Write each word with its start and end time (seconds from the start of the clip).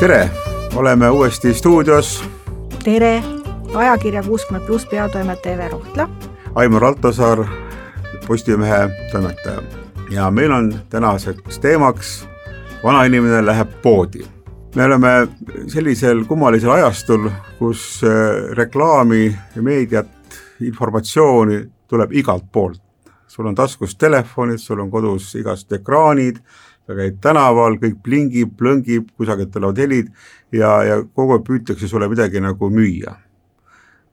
tere, 0.00 0.30
oleme 0.74 1.10
uuesti 1.10 1.54
stuudios. 1.54 2.24
tere, 2.84 3.22
ajakirja 3.74 4.22
kuuskümmend 4.22 4.66
pluss 4.66 4.86
peatoimetaja 4.86 5.54
Eve 5.54 5.68
Rohtla. 5.68 6.08
Aimar 6.54 6.84
Altosaar, 6.84 7.44
Postimehe 8.26 8.88
toimetaja 9.12 9.62
ja 10.10 10.30
meil 10.30 10.52
on 10.52 10.74
tänaseks 10.90 11.58
teemaks 11.58 12.28
vanainimene 12.84 13.46
läheb 13.46 13.68
poodi. 13.82 14.26
me 14.76 14.84
oleme 14.84 15.28
sellisel 15.66 16.24
kummalisel 16.24 16.70
ajastul, 16.70 17.30
kus 17.58 18.00
äh, 18.04 18.10
reklaami 18.56 19.38
ja 19.56 19.62
meediat, 19.62 20.08
informatsiooni 20.60 21.70
tuleb 21.88 22.12
igalt 22.12 22.44
poolt. 22.52 22.82
sul 23.26 23.46
on 23.46 23.54
taskus 23.54 23.96
telefonid, 23.96 24.58
sul 24.58 24.80
on 24.80 24.90
kodus 24.90 25.34
igast 25.34 25.72
ekraanid 25.72 26.36
sa 26.88 26.96
käid 26.96 27.18
tänaval, 27.20 27.76
kõik 27.76 27.98
plingib, 28.00 28.54
plõngib, 28.56 29.10
kusagilt 29.20 29.50
tulevad 29.52 29.76
helid 29.82 30.08
ja, 30.56 30.70
ja 30.88 30.94
kogu 31.04 31.36
aeg 31.36 31.44
püütakse 31.44 31.88
sulle 31.88 32.08
midagi 32.08 32.40
nagu 32.40 32.70
müüa. 32.72 33.12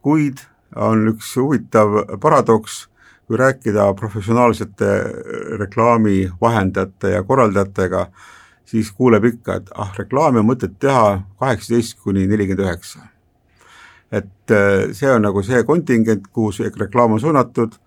kuid 0.03 0.43
on 0.75 1.07
üks 1.13 1.31
huvitav 1.39 2.19
paradoks, 2.21 2.89
kui 3.25 3.39
rääkida 3.39 3.87
professionaalsete 3.97 4.89
reklaamivahendajate 5.61 7.13
ja 7.15 7.23
korraldajatega, 7.23 8.05
siis 8.67 8.91
kuuleb 8.91 9.23
ikka, 9.31 9.55
et 9.55 9.71
ah, 9.73 9.95
reklaami 9.97 10.43
on 10.43 10.49
mõtet 10.51 10.75
teha 10.79 11.21
kaheksateist 11.39 11.97
kuni 12.03 12.27
nelikümmend 12.27 12.67
üheksa. 12.67 12.99
et 14.11 14.51
äh, 14.51 14.91
see 14.91 15.09
on 15.11 15.23
nagu 15.23 15.41
see 15.43 15.63
kontingent, 15.63 16.27
kuhu 16.27 16.51
see 16.51 16.69
reklaam 16.79 17.15
on 17.15 17.19
suunatud 17.19 17.79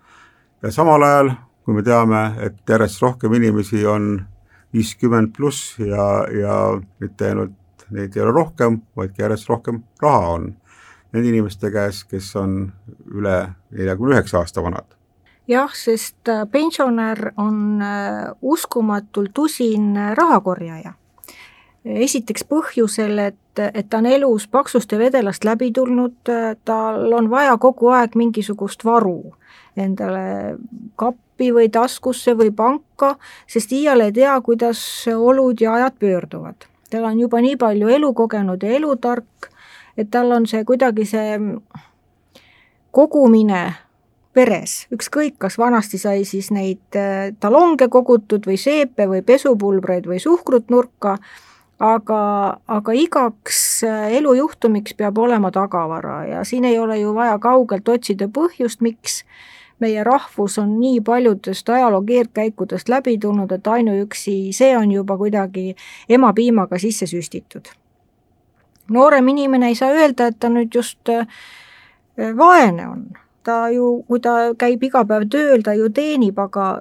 ja 0.62 0.73
samal 0.73 1.02
ajal, 1.02 1.30
kui 1.65 1.77
me 1.77 1.82
teame, 1.82 2.24
et 2.41 2.59
järjest 2.68 3.02
rohkem 3.02 3.34
inimesi 3.37 3.87
on 3.87 4.24
viiskümmend 4.73 5.33
pluss 5.37 5.79
ja, 5.79 6.27
ja 6.33 6.57
mitte 7.01 7.30
ainult 7.30 7.87
neid 7.91 8.16
ei 8.16 8.23
ole 8.23 8.35
rohkem, 8.37 8.83
vaid 8.97 9.15
ka 9.16 9.24
järjest 9.24 9.49
rohkem 9.49 9.83
raha 10.02 10.35
on 10.37 10.51
nende 11.13 11.29
inimeste 11.30 11.71
käes, 11.73 12.02
kes 12.05 12.35
on 12.37 12.61
üle 13.15 13.37
neljakümne 13.73 14.19
üheksa 14.19 14.43
aasta 14.43 14.63
vanad. 14.65 14.85
jah, 15.49 15.73
sest 15.73 16.29
äh, 16.29 16.45
pensionär 16.52 17.33
on 17.37 17.83
äh, 17.83 18.33
uskumatult 18.43 19.39
usin 19.39 19.96
rahakorjaja. 20.15 20.93
Esiteks 21.84 22.45
põhjusel, 22.45 23.18
et, 23.18 23.60
et 23.74 23.87
ta 23.90 24.01
on 24.02 24.07
elus 24.07 24.48
paksust 24.48 24.93
ja 24.93 24.98
vedelast 24.98 25.45
läbi 25.45 25.71
tulnud, 25.73 26.32
tal 26.65 27.12
on 27.15 27.30
vaja 27.30 27.57
kogu 27.59 27.93
aeg 27.95 28.16
mingisugust 28.18 28.84
varu 28.84 29.34
endale 29.79 30.56
kappi, 30.96 31.52
või 31.54 31.68
taskusse 31.71 32.34
või 32.34 32.51
panka, 32.51 33.12
sest 33.46 33.73
iial 33.73 34.02
ei 34.02 34.12
tea, 34.12 34.34
kuidas 34.43 34.80
olud 35.12 35.60
ja 35.60 35.76
ajad 35.79 35.99
pöörduvad. 36.01 36.66
tal 36.90 37.04
on 37.04 37.21
juba 37.21 37.40
nii 37.40 37.56
palju 37.56 37.88
elukogenud 37.88 38.62
ja 38.62 38.71
elutark, 38.74 39.51
et 39.96 40.10
tal 40.10 40.32
on 40.32 40.46
see 40.46 40.65
kuidagi 40.65 41.04
see 41.06 41.38
kogumine 42.90 43.74
peres, 44.32 44.87
ükskõik, 44.95 45.37
kas 45.38 45.59
vanasti 45.59 45.99
sai 45.99 46.24
siis 46.24 46.51
neid 46.51 46.96
äh, 46.96 47.34
talonge 47.40 47.88
kogutud 47.88 48.46
või 48.46 48.56
seepe 48.56 49.06
või 49.06 49.23
pesupulbreid 49.23 50.06
või 50.06 50.18
suhkrut 50.23 50.71
nurka, 50.71 51.18
aga, 51.79 52.23
aga 52.66 52.93
igaks 52.93 53.84
äh, 53.87 54.09
elujuhtumiks 54.18 54.96
peab 54.98 55.18
olema 55.18 55.51
tagavara 55.54 56.24
ja 56.26 56.45
siin 56.45 56.65
ei 56.65 56.79
ole 56.79 56.98
ju 56.98 57.15
vaja 57.15 57.38
kaugelt 57.38 57.88
otsida 57.88 58.29
põhjust, 58.29 58.82
miks 58.82 59.23
meie 59.79 60.04
rahvus 60.04 60.59
on 60.59 60.80
nii 60.80 61.01
paljudest 61.06 61.68
ajaloo 61.68 62.02
keerdkäikudest 62.02 62.88
läbi 62.88 63.18
tulnud, 63.18 63.52
et 63.52 63.66
ainuüksi 63.66 64.53
see 64.53 64.76
on 64.76 64.91
juba 64.93 65.16
kuidagi 65.16 65.76
emapiimaga 66.09 66.78
sisse 66.78 67.06
süstitud. 67.06 67.71
noorem 68.91 69.28
inimene 69.28 69.69
ei 69.69 69.75
saa 69.75 69.91
öelda, 69.91 70.27
et 70.27 70.41
ta 70.41 70.49
nüüd 70.49 70.75
just 70.75 71.09
äh, 71.09 71.27
vaene 72.37 72.89
on, 72.89 73.06
ta 73.45 73.69
ju, 73.71 74.03
kui 74.09 74.21
ta 74.21 74.55
käib 74.59 74.83
iga 74.83 75.05
päev 75.05 75.28
tööl, 75.31 75.62
ta 75.62 75.75
ju 75.78 75.89
teenib, 75.95 76.39
aga 76.39 76.81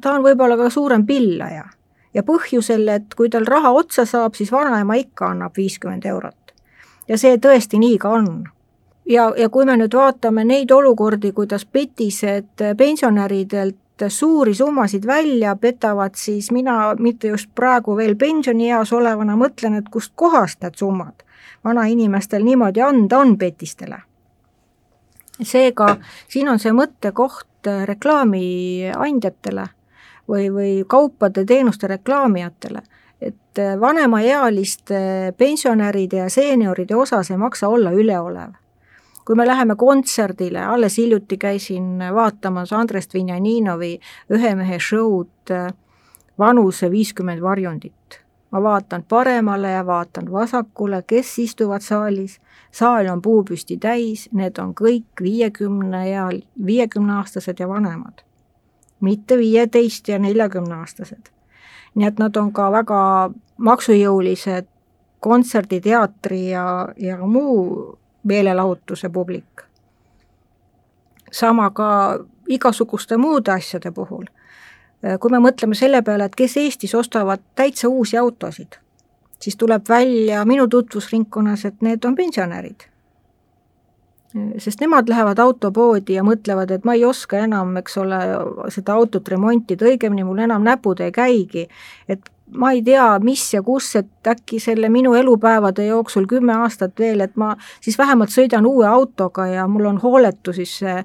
ta 0.00 0.14
on 0.16 0.24
võib-olla 0.24 0.56
ka 0.56 0.70
suurem 0.70 1.06
pillaja. 1.06 1.68
Ja 2.14 2.22
põhjusel, 2.22 2.88
et 2.88 3.14
kui 3.14 3.30
tal 3.30 3.46
raha 3.46 3.70
otsa 3.70 4.04
saab, 4.06 4.34
siis 4.34 4.52
vanaema 4.52 4.94
ikka 4.94 5.32
annab 5.34 5.56
viiskümmend 5.56 6.04
eurot. 6.06 6.54
ja 7.08 7.18
see 7.18 7.36
tõesti 7.36 7.78
nii 7.78 7.98
ka 7.98 8.08
on 8.08 8.28
ja, 9.06 9.32
ja 9.36 9.48
kui 9.48 9.64
me 9.64 9.76
nüüd 9.76 9.94
vaatame 9.94 10.44
neid 10.44 10.70
olukordi, 10.70 11.32
kuidas 11.32 11.64
petised 11.64 12.64
pensionäridelt 12.76 14.06
suuri 14.08 14.54
summasid 14.54 15.06
välja 15.06 15.56
petavad, 15.56 16.14
siis 16.16 16.50
mina 16.50 16.94
mitte 16.98 17.28
just 17.28 17.50
praegu 17.54 17.96
veel 17.96 18.16
pensionieas 18.16 18.92
olevana 18.92 19.36
mõtlen, 19.36 19.78
et 19.78 19.88
kust 19.90 20.12
kohast 20.16 20.62
need 20.62 20.74
summad 20.78 21.24
vanainimestel 21.64 22.44
niimoodi 22.44 22.80
anda 22.80 23.18
on 23.18 23.38
petistele. 23.38 23.98
seega 25.42 25.96
siin 26.28 26.48
on 26.48 26.58
see 26.62 26.72
mõttekoht 26.72 27.68
reklaamiandjatele 27.84 29.66
või, 30.28 30.50
või 30.52 30.72
kaupade-teenuste 30.88 31.86
reklaamijatele, 31.86 32.82
et 33.20 33.62
vanemaealiste 33.80 35.32
pensionäride 35.38 36.16
ja 36.16 36.28
seenioride 36.30 36.96
osas 36.96 37.30
ei 37.30 37.36
maksa 37.36 37.68
olla 37.68 37.92
üleolev 37.92 38.52
kui 39.24 39.36
me 39.36 39.46
läheme 39.46 39.76
kontserdile, 39.76 40.60
alles 40.60 40.98
hiljuti 40.98 41.36
käisin 41.40 41.98
vaatamas 42.14 42.72
Andrest 42.72 43.14
Vinjaninovi 43.14 44.00
ühe 44.30 44.54
mehe 44.54 44.78
show'd 44.78 45.50
äh, 45.50 45.72
Vanuse 46.38 46.90
viiskümmend 46.90 47.42
varjundit. 47.42 48.20
ma 48.50 48.62
vaatan 48.62 49.02
paremale 49.08 49.70
ja 49.70 49.86
vaatan 49.86 50.32
vasakule, 50.32 51.02
kes 51.06 51.38
istuvad 51.38 51.82
saalis, 51.82 52.40
saal 52.70 53.08
on 53.10 53.22
puupüsti 53.22 53.76
täis, 53.82 54.28
need 54.32 54.58
on 54.62 54.70
kõik 54.78 55.22
viiekümne 55.22 56.04
eal, 56.10 56.38
viiekümneaastased 56.66 57.58
ja 57.58 57.68
vanemad. 57.68 58.22
Mitte 59.04 59.38
viieteist 59.38 60.08
ja 60.08 60.18
neljakümneaastased. 60.18 61.30
nii 61.94 62.06
et 62.06 62.18
nad 62.18 62.36
on 62.36 62.52
ka 62.52 62.70
väga 62.72 63.00
maksujõulised 63.56 64.66
kontserdi, 65.20 65.80
teatri 65.80 66.50
ja, 66.50 66.88
ja 66.96 67.18
muu 67.18 67.98
meelelahutuse 68.24 69.08
publik. 69.08 69.62
sama 71.32 71.70
ka 71.70 72.18
igasuguste 72.48 73.16
muude 73.16 73.52
asjade 73.52 73.90
puhul. 73.90 74.24
kui 75.20 75.30
me 75.30 75.38
mõtleme 75.38 75.74
selle 75.74 76.02
peale, 76.02 76.24
et 76.24 76.34
kes 76.34 76.56
Eestis 76.56 76.94
ostavad 76.94 77.40
täitsa 77.54 77.88
uusi 77.88 78.16
autosid, 78.16 78.80
siis 79.40 79.56
tuleb 79.56 79.88
välja 79.88 80.44
minu 80.44 80.68
tutvusringkonnas, 80.68 81.64
et 81.64 81.82
need 81.82 82.04
on 82.04 82.14
pensionärid 82.14 82.88
sest 84.58 84.80
nemad 84.80 85.08
lähevad 85.08 85.38
autopoodi 85.38 86.16
ja 86.18 86.24
mõtlevad, 86.26 86.70
et 86.74 86.84
ma 86.84 86.94
ei 86.98 87.04
oska 87.06 87.38
enam, 87.44 87.76
eks 87.78 87.98
ole, 88.02 88.20
seda 88.74 88.96
autot 88.98 89.28
remontida, 89.28 89.86
õigemini 89.86 90.24
mul 90.26 90.42
enam 90.42 90.64
näpud 90.66 91.00
ei 91.04 91.12
käigi, 91.14 91.68
et 92.08 92.30
ma 92.58 92.72
ei 92.74 92.82
tea, 92.82 93.06
mis 93.22 93.44
ja 93.54 93.62
kus, 93.62 93.94
et 93.96 94.28
äkki 94.28 94.58
selle 94.60 94.88
minu 94.92 95.14
elupäevade 95.14 95.86
jooksul 95.86 96.26
kümme 96.26 96.56
aastat 96.64 96.98
veel, 96.98 97.20
et 97.20 97.36
ma 97.36 97.54
siis 97.80 97.98
vähemalt 97.98 98.34
sõidan 98.34 98.66
uue 98.66 98.86
autoga 98.86 99.46
ja 99.46 99.68
mul 99.68 99.86
on 99.92 100.02
hooletu 100.02 100.52
siis 100.52 100.78
see 100.82 100.98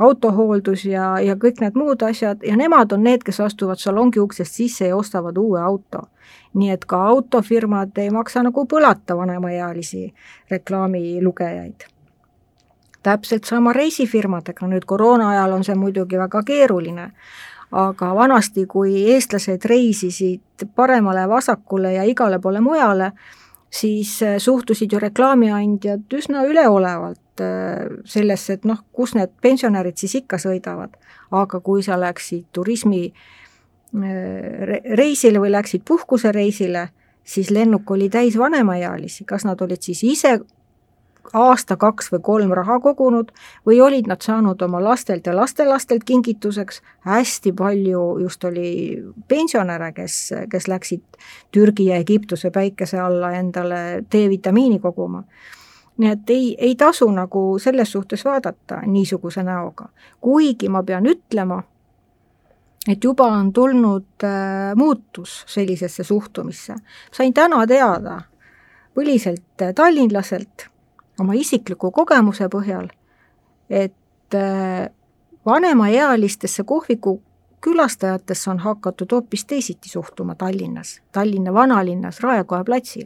autohooldus 0.00 0.86
ja, 0.88 1.12
ja 1.20 1.36
kõik 1.36 1.60
need 1.60 1.76
muud 1.76 2.02
asjad 2.02 2.42
ja 2.46 2.56
nemad 2.56 2.92
on 2.96 3.04
need, 3.04 3.24
kes 3.26 3.40
astuvad 3.44 3.78
salongi 3.78 4.20
uksest 4.20 4.56
sisse 4.56 4.88
ja 4.88 4.96
ostavad 4.96 5.36
uue 5.38 5.60
auto. 5.60 6.08
nii 6.54 6.70
et 6.70 6.84
ka 6.84 6.98
autofirmad 7.06 7.98
ei 8.02 8.10
maksa 8.10 8.42
nagu 8.42 8.64
põlata 8.66 9.16
vanemaealisi 9.16 10.08
reklaamilugejaid 10.50 11.99
täpselt 13.02 13.44
sama 13.48 13.72
reisifirmadega, 13.72 14.68
nüüd 14.68 14.84
koroona 14.88 15.30
ajal 15.34 15.56
on 15.56 15.64
see 15.64 15.76
muidugi 15.78 16.18
väga 16.20 16.42
keeruline, 16.46 17.10
aga 17.70 18.14
vanasti, 18.14 18.66
kui 18.66 19.04
eestlased 19.14 19.64
reisisid 19.70 20.66
paremale-vasakule 20.76 21.94
ja 21.94 22.04
igale 22.08 22.40
poole 22.42 22.60
mujale, 22.60 23.12
siis 23.70 24.22
äh, 24.22 24.36
suhtusid 24.38 24.92
ju 24.92 24.98
reklaamiandjad 24.98 26.18
üsna 26.18 26.44
üleolevalt 26.48 27.40
äh, 27.40 28.00
sellesse, 28.04 28.58
et 28.58 28.64
noh, 28.68 28.82
kus 28.92 29.14
need 29.14 29.32
pensionärid 29.42 29.96
siis 30.00 30.18
ikka 30.22 30.40
sõidavad. 30.42 30.96
aga 31.30 31.60
kui 31.60 31.82
sa 31.82 31.94
läksid 32.00 32.48
turismi 32.52 33.04
äh, 33.06 34.80
reisile 34.98 35.38
või 35.38 35.52
läksid 35.54 35.86
puhkusereisile, 35.86 36.88
siis 37.24 37.50
lennuk 37.50 37.90
oli 37.90 38.08
täis 38.10 38.38
vanemaealisi, 38.38 39.24
kas 39.24 39.44
nad 39.44 39.60
olid 39.62 39.82
siis 39.82 40.02
ise 40.04 40.40
aasta, 41.32 41.76
kaks 41.76 42.10
või 42.12 42.20
kolm 42.22 42.52
raha 42.56 42.78
kogunud 42.80 43.30
või 43.66 43.80
olid 43.80 44.08
nad 44.10 44.22
saanud 44.22 44.62
oma 44.62 44.82
lastelt 44.84 45.26
ja 45.26 45.36
lastelastelt 45.36 46.04
kingituseks, 46.04 46.82
hästi 47.06 47.52
palju 47.52 48.02
just 48.24 48.44
oli 48.44 48.70
pensionäre, 49.28 49.92
kes, 49.92 50.18
kes 50.50 50.68
läksid 50.68 51.02
Türgi 51.52 51.90
ja 51.90 51.96
Egiptuse 51.96 52.50
päikese 52.50 52.98
alla 53.00 53.32
endale 53.38 54.04
D-vitamiini 54.12 54.78
koguma. 54.78 55.24
nii 56.00 56.08
et 56.10 56.30
ei, 56.30 56.54
ei 56.58 56.76
tasu 56.76 57.10
nagu 57.10 57.58
selles 57.58 57.92
suhtes 57.92 58.24
vaadata 58.24 58.80
niisuguse 58.86 59.42
näoga, 59.42 59.88
kuigi 60.20 60.68
ma 60.68 60.82
pean 60.82 61.06
ütlema, 61.06 61.62
et 62.88 63.04
juba 63.04 63.26
on 63.26 63.52
tulnud 63.52 64.24
äh, 64.24 64.74
muutus 64.76 65.44
sellisesse 65.46 66.04
suhtumisse. 66.04 66.74
sain 67.12 67.34
täna 67.34 67.66
teada 67.66 68.22
põliselt 68.94 69.72
tallinlaselt 69.74 70.69
oma 71.20 71.36
isikliku 71.36 71.90
kogemuse 71.94 72.48
põhjal, 72.52 72.88
et 73.70 74.36
vanemaealistesse 75.46 76.64
kohviku 76.64 77.20
külastajatesse 77.60 78.50
on 78.50 78.58
hakatud 78.58 79.12
hoopis 79.12 79.44
teisiti 79.44 79.88
suhtuma 79.88 80.34
Tallinnas, 80.34 81.00
Tallinna 81.12 81.52
vanalinnas 81.54 82.20
Raekoja 82.20 82.64
platsil. 82.64 83.04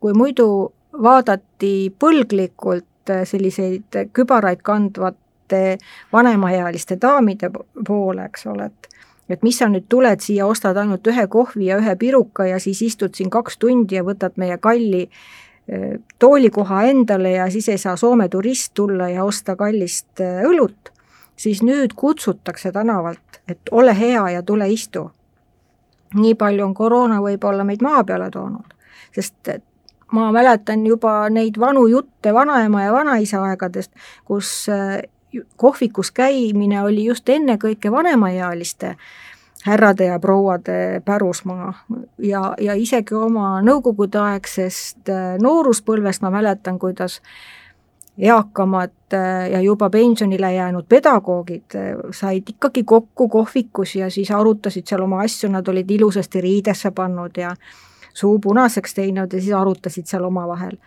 kui 0.00 0.12
muidu 0.14 0.72
vaadati 1.02 1.94
põlglikult 1.98 3.10
selliseid 3.24 3.96
kübaraid 4.12 4.62
kandvate 4.62 5.78
vanemaealiste 6.12 6.98
daamide 7.02 7.50
poole, 7.86 8.24
eks 8.24 8.46
ole, 8.46 8.66
et 8.66 8.88
et 9.28 9.42
mis 9.42 9.58
sa 9.58 9.68
nüüd 9.68 9.84
tuled 9.88 10.22
siia, 10.24 10.46
ostad 10.46 10.76
ainult 10.80 11.06
ühe 11.06 11.26
kohvi 11.28 11.66
ja 11.66 11.76
ühe 11.76 11.96
piruka 12.00 12.46
ja 12.48 12.60
siis 12.60 12.80
istud 12.82 13.14
siin 13.14 13.30
kaks 13.30 13.58
tundi 13.58 13.98
ja 13.98 14.04
võtad 14.04 14.38
meie 14.40 14.56
kalli 14.58 15.08
toolikoha 16.18 16.82
endale 16.88 17.30
ja 17.32 17.50
siis 17.50 17.68
ei 17.68 17.78
saa 17.78 17.96
Soome 17.96 18.28
turist 18.28 18.72
tulla 18.74 19.08
ja 19.08 19.24
osta 19.24 19.56
kallist 19.56 20.20
eh, 20.20 20.42
õlut 20.48 20.92
siis 21.38 21.62
nüüd 21.62 21.94
kutsutakse 21.96 22.72
tänavalt, 22.72 23.40
et 23.48 23.60
ole 23.70 23.98
hea 23.98 24.28
ja 24.28 24.42
tule 24.42 24.68
istu. 24.68 25.10
nii 26.14 26.34
palju 26.34 26.64
on 26.64 26.74
koroona 26.74 27.18
võib-olla 27.20 27.64
meid 27.68 27.82
maa 27.84 28.04
peale 28.04 28.30
toonud, 28.32 28.70
sest 29.12 29.50
ma 30.12 30.30
mäletan 30.32 30.86
juba 30.86 31.28
neid 31.28 31.58
vanu 31.60 31.86
jutte 31.86 32.32
vanaema 32.34 32.82
ja 32.82 32.92
vanaisa 32.92 33.42
aegadest, 33.44 33.92
kus 34.24 34.68
äh, 34.72 35.02
kohvikus 35.56 36.10
käimine 36.10 36.82
oli 36.82 37.04
just 37.04 37.28
ennekõike 37.28 37.92
vanemaealiste 37.92 38.96
härrade 39.64 40.04
ja 40.04 40.18
prouade 40.18 41.02
pärusmaa 41.04 41.74
ja, 42.18 42.54
ja 42.60 42.74
isegi 42.74 43.14
oma 43.14 43.58
nõukogudeaegsest 43.66 45.10
äh, 45.10 45.34
nooruspõlvest 45.42 46.22
ma 46.22 46.30
mäletan, 46.30 46.78
kuidas 46.78 47.18
eakamad 48.18 49.14
äh, 49.14 49.50
ja 49.52 49.60
juba 49.60 49.90
pensionile 49.90 50.52
jäänud 50.54 50.86
pedagoogid 50.88 51.74
äh, 51.74 51.90
said 52.14 52.54
ikkagi 52.54 52.84
kokku 52.84 53.28
kohvikus 53.28 53.96
ja 53.96 54.10
siis 54.10 54.30
arutasid 54.30 54.86
seal 54.86 55.02
oma 55.02 55.24
asju, 55.26 55.50
nad 55.50 55.68
olid 55.68 55.90
ilusasti 55.90 56.40
riidesse 56.40 56.90
pannud 56.90 57.36
ja 57.36 57.54
suu 58.14 58.38
punaseks 58.38 58.94
teinud 58.94 59.32
ja 59.32 59.40
siis 59.40 59.54
arutasid 59.54 60.06
seal 60.06 60.24
omavahel. 60.24 60.78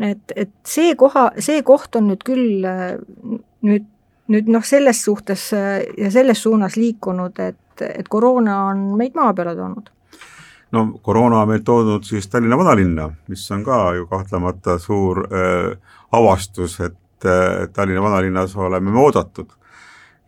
et, 0.00 0.32
et 0.36 0.50
see 0.66 0.94
koha, 0.96 1.30
see 1.38 1.62
koht 1.62 1.96
on 1.96 2.08
nüüd 2.08 2.24
küll 2.24 2.64
nüüd, 3.62 3.84
nüüd 4.32 4.48
noh, 4.48 4.64
selles 4.64 5.04
suhtes 5.04 5.50
ja 5.52 6.10
selles 6.10 6.42
suunas 6.42 6.76
liikunud, 6.76 7.38
et, 7.38 7.60
et 7.82 8.08
koroona 8.08 8.64
on 8.70 8.86
meid 8.98 9.14
maa 9.14 9.34
peale 9.34 9.56
toonud 9.56 9.90
no 10.74 10.84
koroona 11.02 11.42
on 11.42 11.48
meid 11.48 11.64
toonud 11.64 12.04
siis 12.04 12.28
Tallinna 12.28 12.58
vanalinna, 12.58 13.08
mis 13.28 13.44
on 13.54 13.64
ka 13.64 13.80
ju 13.94 14.06
kahtlemata 14.10 14.78
suur 14.82 15.24
äh, 15.26 15.98
avastus, 16.12 16.78
et 16.80 17.26
äh, 17.26 17.68
Tallinna 17.72 18.02
vanalinnas 18.02 18.56
oleme 18.56 18.90
me 18.90 19.00
oodatud. 19.00 19.50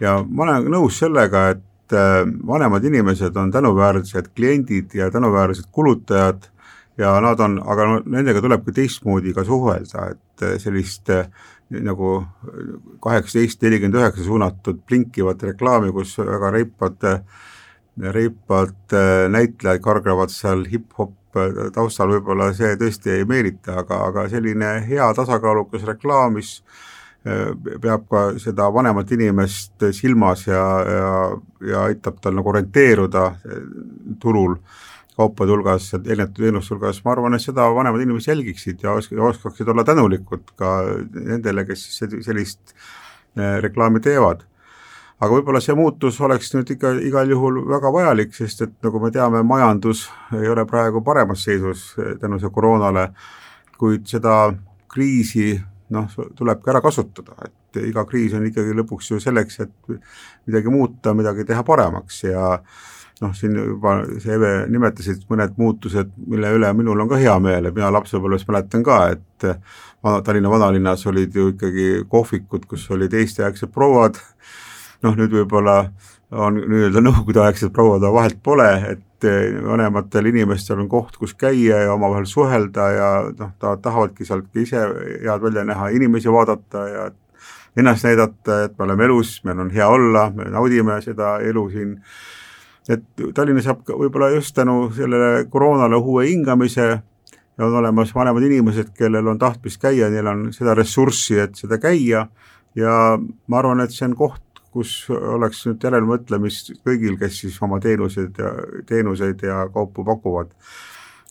ja 0.00 0.18
ma 0.28 0.44
olen 0.44 0.68
nõus 0.76 0.98
sellega, 1.02 1.48
et 1.54 1.94
äh, 1.96 2.22
vanemad 2.46 2.84
inimesed 2.84 3.36
on 3.36 3.50
tänuväärsed 3.52 4.30
kliendid 4.36 4.94
ja 4.94 5.10
tänuväärsed 5.10 5.70
kulutajad 5.72 6.48
ja 6.98 7.16
nad 7.20 7.40
on, 7.40 7.58
aga 7.64 7.86
no 7.86 8.00
nendega 8.04 8.40
tulebki 8.42 8.72
teistmoodi 8.72 9.34
ka 9.34 9.44
suhelda, 9.44 10.10
et 10.12 10.46
äh, 10.46 10.58
sellist 10.62 11.10
nagu 11.70 12.10
kaheksateist, 13.02 13.62
nelikümmend 13.62 13.98
üheksa 13.98 14.24
suunatud 14.24 14.80
blinkivat 14.86 15.42
reklaami, 15.42 15.90
kus 15.94 16.14
väga 16.18 16.50
reipad, 16.54 17.06
reipad 18.14 18.96
näitlejad 19.34 19.82
kargavad 19.82 20.30
seal 20.30 20.62
hip-hop 20.70 21.14
taustal. 21.74 22.12
Võib-olla 22.16 22.50
see 22.56 22.74
tõesti 22.80 23.12
ei 23.18 23.28
meelita, 23.28 23.80
aga, 23.82 24.02
aga 24.10 24.26
selline 24.32 24.72
hea 24.86 25.08
tasakaalukas 25.16 25.86
reklaam, 25.88 26.36
mis 26.38 26.58
äh, 27.26 27.52
peab 27.82 28.06
ka 28.10 28.26
seda 28.42 28.68
vanemat 28.72 29.12
inimest 29.16 29.88
silmas 29.96 30.46
ja, 30.48 30.64
ja, 30.96 31.14
ja 31.72 31.86
aitab 31.90 32.20
tal 32.22 32.36
nagu 32.38 32.52
orienteeruda 32.52 33.26
äh, 33.26 33.62
turul 34.22 34.58
kaupade 35.16 35.54
hulgas 35.54 35.92
ja 35.92 36.00
erinevate 36.04 36.42
teenuste 36.42 36.74
hulgas, 36.74 37.00
ma 37.04 37.14
arvan, 37.14 37.36
et 37.36 37.44
seda 37.44 37.68
vanemad 37.74 38.02
inimesed 38.04 38.32
jälgiksid 38.34 38.84
ja 38.84 38.92
osk-, 38.98 39.16
oskaksid 39.30 39.68
olla 39.72 39.84
tänulikud 39.84 40.52
ka 40.60 40.74
nendele, 41.14 41.64
kes 41.68 41.86
sellist 42.02 42.74
äh, 42.74 43.56
reklaami 43.64 44.02
teevad. 44.04 44.44
Aga 45.16 45.32
võib-olla 45.32 45.62
see 45.64 45.72
muutus 45.72 46.18
oleks 46.20 46.50
nüüd 46.52 46.74
ikka 46.74 46.90
igal 47.08 47.30
juhul 47.32 47.62
väga 47.70 47.88
vajalik, 47.92 48.34
sest 48.36 48.66
et 48.66 48.74
nagu 48.84 49.00
me 49.00 49.08
teame, 49.12 49.40
majandus 49.48 50.02
ei 50.36 50.50
ole 50.52 50.66
praegu 50.68 51.00
paremas 51.04 51.46
seisus 51.46 51.86
eh, 51.96 52.18
tänu 52.20 52.36
see 52.42 52.52
koroonale, 52.52 53.06
kuid 53.80 54.04
seda 54.10 54.50
kriisi 54.92 55.54
noh, 55.96 56.10
tulebki 56.36 56.68
ära 56.68 56.82
kasutada, 56.84 57.36
et 57.46 57.80
iga 57.86 58.04
kriis 58.08 58.34
on 58.36 58.44
ikkagi 58.48 58.76
lõpuks 58.76 59.08
ju 59.14 59.22
selleks, 59.22 59.60
et 59.64 59.96
midagi 60.50 60.72
muuta, 60.72 61.14
midagi 61.16 61.46
teha 61.48 61.64
paremaks 61.64 62.22
ja 62.26 62.58
noh, 63.22 63.32
siin 63.36 63.56
juba 63.56 63.98
sa 64.20 64.34
Eve 64.34 64.52
nimetasid 64.68 65.24
mõned 65.30 65.56
muutused, 65.60 66.10
mille 66.28 66.50
üle 66.58 66.72
minul 66.76 67.00
on 67.04 67.10
ka 67.10 67.20
hea 67.20 67.36
meel, 67.42 67.68
et 67.68 67.76
mina 67.76 67.90
lapsepõlves 67.94 68.46
mäletan 68.48 68.84
ka, 68.86 69.00
et 69.16 69.48
Tallinna 70.24 70.50
vanalinnas 70.52 71.02
olid 71.10 71.34
ju 71.34 71.48
ikkagi 71.54 71.86
kohvikud, 72.10 72.66
kus 72.70 72.84
olid 72.94 73.14
eestiaegsed 73.16 73.72
prouad, 73.74 74.20
noh, 75.02 75.16
nüüd 75.18 75.32
võib-olla 75.34 75.80
on 76.36 76.58
nii-öelda 76.58 77.02
nõukogudeaegsed 77.02 77.72
prouad, 77.74 78.02
aga 78.02 78.12
vahet 78.14 78.38
pole, 78.42 78.68
et 78.92 79.26
eh, 79.26 79.56
vanematel 79.64 80.30
inimestel 80.32 80.80
on 80.82 80.88
koht, 80.90 81.16
kus 81.20 81.34
käia 81.38 81.84
ja 81.86 81.94
omavahel 81.94 82.26
suhelda 82.28 82.88
ja 82.94 83.10
noh, 83.30 83.52
ta 83.62 83.76
tahavadki 83.82 84.26
sealt 84.26 84.50
ise 84.58 84.82
head 85.22 85.42
välja 85.42 85.64
näha, 85.66 85.90
inimesi 85.94 86.32
vaadata 86.32 86.86
ja 86.90 87.10
ennast 87.76 88.06
näidata, 88.08 88.64
et 88.66 88.78
me 88.78 88.88
oleme 88.88 89.06
elus, 89.06 89.38
meil 89.44 89.60
on 89.62 89.70
hea 89.70 89.86
olla, 89.88 90.30
me 90.34 90.48
naudime 90.50 90.98
seda 91.04 91.36
elu 91.44 91.68
siin, 91.70 91.96
et 92.88 93.04
Tallinnas 93.34 93.66
saab 93.66 93.82
võib-olla 93.88 94.30
just 94.34 94.54
tänu 94.54 94.90
sellele 94.94 95.46
koroonale 95.50 95.98
uue 95.98 96.28
hingamise 96.28 96.86
ja 97.58 97.64
on 97.64 97.74
olemas 97.74 98.14
vanemad 98.14 98.42
inimesed, 98.42 98.92
kellel 98.96 99.26
on 99.32 99.38
tahtmist 99.38 99.80
käia, 99.80 100.10
neil 100.12 100.26
on 100.26 100.48
seda 100.54 100.74
ressurssi, 100.76 101.38
et 101.40 101.56
seda 101.56 101.78
käia 101.82 102.26
ja 102.76 102.96
ma 103.18 103.58
arvan, 103.60 103.80
et 103.84 103.94
see 103.94 104.06
on 104.08 104.16
koht, 104.18 104.42
kus 104.76 105.06
oleks 105.08 105.62
nüüd 105.64 105.84
järelmõtlemist 105.88 106.74
kõigil, 106.84 107.16
kes 107.20 107.40
siis 107.42 107.56
oma 107.64 107.78
teenuseid 107.80 108.36
ja, 108.42 108.52
teenuseid 108.88 109.40
ja 109.46 109.62
kaupu 109.72 110.04
pakuvad. 110.04 110.52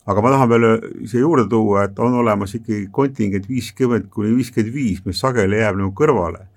aga 0.05 0.21
ma 0.21 0.31
tahan 0.33 0.49
veel 0.49 0.65
siia 1.09 1.21
juurde 1.21 1.47
tuua, 1.49 1.85
et 1.85 1.99
on 1.99 2.13
olemas 2.13 2.55
ikkagi 2.57 2.87
kontingent 2.91 3.47
viiskümmend 3.49 4.09
kuni 4.13 4.35
viiskümmend 4.35 4.73
viis, 4.73 5.05
mis 5.05 5.19
sageli 5.19 5.61
jääb 5.61 5.77
nagu 5.77 5.93
kõrvale. 5.93 6.47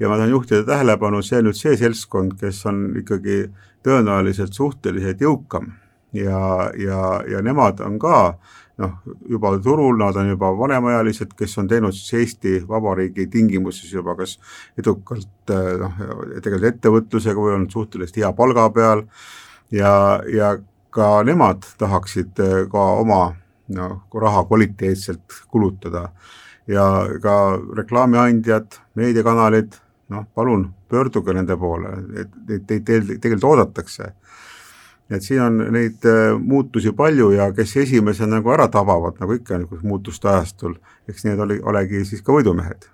Ja 0.00 0.08
ma 0.08 0.16
tahan 0.16 0.32
juhtida 0.32 0.64
tähelepanu, 0.64 1.22
see 1.22 1.38
on 1.40 1.50
nüüd 1.50 1.58
see 1.58 1.76
seltskond, 1.76 2.38
kes 2.40 2.64
on 2.70 2.86
ikkagi 3.00 3.42
tõenäoliselt 3.84 4.56
suhteliselt 4.56 5.20
jõukam 5.20 5.72
ja, 6.16 6.70
ja, 6.78 7.02
ja 7.28 7.42
nemad 7.44 7.80
on 7.84 7.98
ka 8.00 8.20
noh, 8.80 8.96
juba 9.28 9.52
turul, 9.62 9.98
nad 10.00 10.16
on 10.16 10.30
juba 10.32 10.50
vanemaealised, 10.56 11.34
kes 11.36 11.58
on 11.60 11.68
teinud 11.68 11.96
siis 11.96 12.14
Eesti 12.20 12.54
Vabariigi 12.68 13.28
tingimustes 13.32 13.92
juba 13.92 14.16
kas 14.18 14.38
edukalt 14.80 15.54
noh, 15.82 16.00
tegelikult 16.40 16.70
ettevõtlusega 16.72 17.44
või 17.44 17.58
olnud 17.58 17.76
suhteliselt 17.76 18.22
hea 18.22 18.32
palga 18.36 18.68
peal 18.74 19.04
ja, 19.74 19.92
ja 20.32 20.56
ka 20.90 21.20
nemad 21.26 21.66
tahaksid 21.78 22.40
ka 22.72 22.86
oma 23.02 23.22
noh, 23.76 24.00
raha 24.14 24.44
kvaliteetselt 24.48 25.42
kulutada. 25.50 26.10
ja 26.70 26.84
ka 27.22 27.58
reklaamiandjad, 27.76 28.76
meediakanalid, 28.94 29.74
noh, 30.10 30.26
palun 30.34 30.68
pöörduge 30.88 31.34
nende 31.34 31.56
poole, 31.56 31.94
et 32.22 32.38
neid 32.46 32.84
teil 32.86 33.14
tegelikult 33.16 33.48
oodatakse. 33.52 34.12
Et 35.10 35.22
siin 35.26 35.42
on 35.42 35.58
neid 35.74 36.06
äh, 36.06 36.36
muutusi 36.38 36.92
palju 36.94 37.32
ja 37.34 37.48
kes 37.52 37.76
esimesena 37.82 38.38
nagu 38.38 38.52
ära 38.54 38.68
tabavad, 38.70 39.18
nagu 39.18 39.34
ikka 39.34 39.58
niisugusel 39.58 39.88
muutuste 39.90 40.30
ajastul, 40.30 40.76
eks 41.10 41.26
need 41.26 41.42
oli, 41.42 41.58
olegi 41.66 42.04
siis 42.06 42.22
ka 42.22 42.36
võidumehed. 42.36 42.86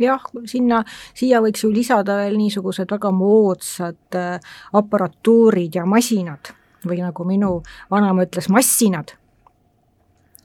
Jah, 0.00 0.22
sinna, 0.50 0.80
siia 1.14 1.38
võiks 1.44 1.62
ju 1.62 1.70
lisada 1.70 2.16
veel 2.22 2.38
niisugused 2.38 2.90
väga 2.90 3.12
moodsad 3.14 4.16
äh, 4.18 4.56
aparatuurid 4.72 5.76
ja 5.76 5.84
masinad. 5.86 6.54
Või 6.84 6.98
nagu 7.00 7.24
minu 7.24 7.50
vanaema 7.92 8.24
ütles, 8.26 8.50
massinad, 8.52 9.14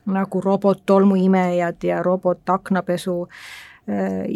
nagu 0.07 0.41
robottolmuimejad 0.43 1.83
ja 1.83 2.03
robotaknapesu 2.03 3.15
äh, 3.23 4.27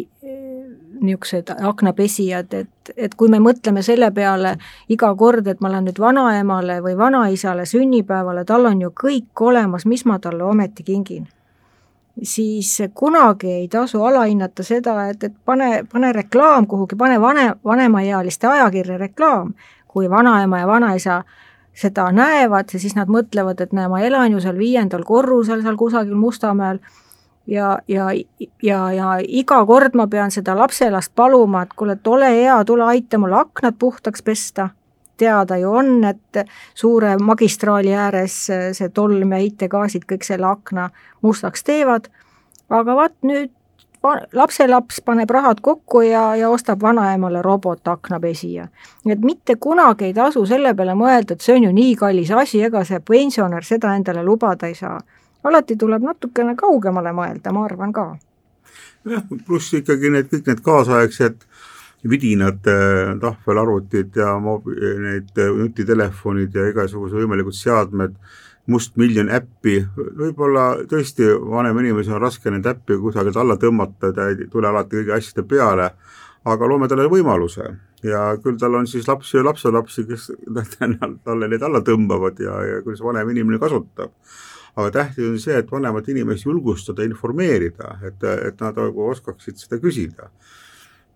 niisugused 1.06 1.52
aknapesijad, 1.54 2.54
et, 2.54 2.92
et 2.96 3.14
kui 3.14 3.28
me 3.32 3.40
mõtleme 3.42 3.82
selle 3.82 4.10
peale 4.14 4.56
iga 4.88 5.12
kord, 5.14 5.46
et 5.46 5.60
ma 5.60 5.70
lähen 5.72 5.88
nüüd 5.88 6.00
vanaemale 6.00 6.80
või 6.84 6.96
vanaisale 6.98 7.66
sünnipäevale, 7.66 8.44
tal 8.44 8.66
on 8.70 8.82
ju 8.82 8.90
kõik 9.04 9.44
olemas, 9.46 9.86
mis 9.86 10.04
ma 10.04 10.18
talle 10.18 10.44
ometi 10.44 10.82
kingin, 10.82 11.28
siis 12.22 12.76
kunagi 12.94 13.52
ei 13.60 13.68
tasu 13.68 14.02
alahinnata 14.04 14.62
seda, 14.62 14.98
et, 15.10 15.24
et 15.24 15.34
pane, 15.44 15.84
pane 15.92 16.12
reklaam 16.12 16.66
kuhugi, 16.66 16.96
pane 16.96 17.20
vane, 17.20 17.52
vanemaealiste 17.64 18.46
ajakirja 18.46 18.98
reklaam, 18.98 19.54
kui 19.88 20.10
vanaema 20.10 20.58
ja 20.58 20.66
vanaisa 20.66 21.22
seda 21.74 22.10
näevad 22.12 22.70
siis 22.70 22.94
nad 22.94 23.10
mõtlevad, 23.10 23.60
et 23.60 23.72
näe, 23.74 23.88
ma 23.90 24.00
elan 24.06 24.32
ju 24.32 24.42
seal 24.42 24.58
viiendal 24.58 25.02
korrusel 25.06 25.62
seal 25.62 25.76
kusagil 25.76 26.14
Mustamäel 26.14 26.78
ja, 27.46 27.78
ja, 27.88 28.10
ja, 28.62 28.92
ja 28.92 29.18
iga 29.22 29.64
kord 29.66 29.94
ma 29.94 30.06
pean 30.06 30.30
seda 30.30 30.56
lapselast 30.58 31.12
paluma, 31.14 31.62
et 31.62 31.74
kuule, 31.76 31.98
et 31.98 32.06
ole 32.06 32.30
hea, 32.30 32.56
tule 32.64 32.84
aita 32.84 33.18
mul 33.18 33.32
aknad 33.32 33.78
puhtaks 33.78 34.22
pesta. 34.22 34.68
teada 35.16 35.56
ju 35.56 35.70
on, 35.70 36.04
et 36.04 36.46
suure 36.74 37.12
magistraali 37.22 37.92
ääres 37.94 38.34
see 38.72 38.88
tolm 38.88 39.30
ja 39.32 39.38
heitegaasid 39.38 40.02
kõik 40.10 40.24
selle 40.26 40.46
akna 40.46 40.88
mustaks 41.22 41.62
teevad, 41.64 42.08
aga 42.68 42.96
vaat 42.98 43.14
nüüd 43.22 43.52
lapselaps 44.32 45.00
paneb 45.00 45.30
rahad 45.30 45.60
kokku 45.62 46.00
ja, 46.00 46.36
ja 46.36 46.50
ostab 46.50 46.82
vanaemale 46.82 47.42
robotaknapesija. 47.42 48.68
et 49.10 49.20
mitte 49.20 49.56
kunagi 49.56 50.04
ei 50.04 50.14
tasu 50.14 50.46
selle 50.46 50.74
peale 50.74 50.94
mõelda, 50.94 51.34
et 51.34 51.40
see 51.40 51.56
on 51.56 51.68
ju 51.68 51.72
nii 51.72 51.94
kallis 51.96 52.30
asi, 52.30 52.62
ega 52.62 52.84
see 52.84 53.00
pensionär 53.00 53.64
seda 53.64 53.94
endale 53.96 54.24
lubada 54.24 54.66
ei 54.66 54.74
saa. 54.74 55.00
Alati 55.44 55.76
tuleb 55.76 56.04
natukene 56.04 56.56
kaugemale 56.56 57.12
mõelda, 57.16 57.52
ma 57.52 57.64
arvan 57.68 57.92
ka. 57.92 58.06
jah, 59.04 59.24
pluss 59.46 59.74
ikkagi 59.76 60.10
need 60.10 60.30
kõik 60.32 60.48
need 60.50 60.64
kaasaegsed 60.64 61.44
vidinad, 62.08 62.60
tahvelarvutid 63.20 64.16
ja 64.16 64.34
mobi-, 64.40 64.76
need 65.00 65.38
nutitelefonid 65.58 66.56
ja 66.56 66.66
igasugused 66.68 67.16
võimalikud 67.16 67.56
seadmed 67.56 68.16
mustmiljon 68.70 69.28
äppi, 69.32 69.82
võib-olla 69.96 70.70
tõesti 70.88 71.26
vanema 71.36 71.82
inimesel 71.84 72.16
on 72.16 72.22
raske 72.24 72.52
neid 72.52 72.66
äppe 72.68 72.96
kusagilt 73.00 73.36
alla 73.36 73.58
tõmmata, 73.60 74.12
ta 74.16 74.30
ei 74.32 74.48
tule 74.52 74.70
alati 74.70 75.02
kõigi 75.02 75.12
asjade 75.16 75.44
peale, 75.48 75.90
aga 76.48 76.68
loome 76.68 76.88
talle 76.88 77.08
võimaluse 77.12 77.68
ja 78.04 78.24
küll 78.40 78.56
tal 78.60 78.76
on 78.78 78.88
siis 78.88 79.08
lapsi 79.08 79.38
ja 79.38 79.44
lapselapsi, 79.44 80.06
kes 80.08 80.30
talle 81.24 81.48
neid 81.48 81.62
alla 81.64 81.80
tõmbavad 81.84 82.40
ja, 82.40 82.56
ja 82.68 82.80
see 82.84 83.04
vanem 83.04 83.32
inimene 83.32 83.60
kasutab. 83.60 84.12
Aga 84.76 84.90
tähtis 84.90 85.28
on 85.28 85.38
see, 85.38 85.56
et 85.58 85.70
vanemat 85.70 86.08
inimest 86.10 86.46
julgustada, 86.46 87.04
informeerida, 87.06 87.98
et, 88.06 88.24
et 88.48 88.60
nad 88.60 88.78
nagu 88.78 89.08
oskaksid 89.12 89.60
seda 89.60 89.78
küsida 89.82 90.30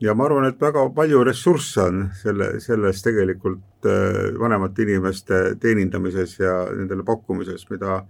ja 0.01 0.15
ma 0.15 0.29
arvan, 0.29 0.47
et 0.49 0.61
väga 0.61 0.85
palju 0.95 1.25
ressursse 1.27 1.83
on 1.83 2.05
selle, 2.21 2.53
selles 2.63 3.03
tegelikult 3.03 3.89
äh, 3.89 4.31
vanemate 4.39 4.87
inimeste 4.87 5.43
teenindamises 5.61 6.39
ja 6.39 6.55
nendele 6.71 7.07
pakkumises, 7.07 7.67
mida, 7.73 8.03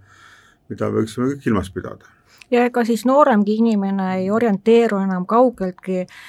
mida 0.69 0.89
me 0.89 1.01
võiksime 1.01 1.31
kõik 1.33 1.47
silmas 1.47 1.73
pidada. 1.73 2.13
ja 2.51 2.65
ega 2.69 2.85
siis 2.85 3.05
nooremgi 3.05 3.57
inimene 3.63 4.11
ei 4.19 4.29
orienteeru 4.33 5.01
enam 5.05 5.25
kaugeltki 5.29 6.03
äh, 6.05 6.21